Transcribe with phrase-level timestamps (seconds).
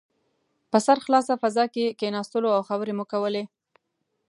[0.71, 3.43] په سرخلاصه فضا کې کښېناستو او خبرې مو کولې.